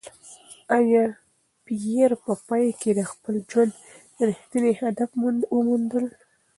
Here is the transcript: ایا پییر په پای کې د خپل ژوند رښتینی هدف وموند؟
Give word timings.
ایا 0.77 1.03
پییر 1.65 2.11
په 2.23 2.31
پای 2.47 2.67
کې 2.81 2.91
د 2.93 3.01
خپل 3.11 3.35
ژوند 3.49 3.71
رښتینی 4.27 4.73
هدف 4.81 5.09
وموند؟ 5.53 5.91